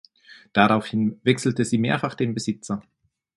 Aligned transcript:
Daraufhin 0.53 1.21
wechselte 1.21 1.63
sie 1.63 1.77
mehrfach 1.77 2.15
den 2.15 2.33
Besitzer. 2.33 2.81